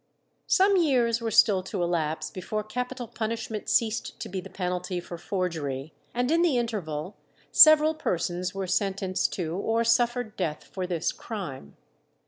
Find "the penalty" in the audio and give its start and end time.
4.41-4.99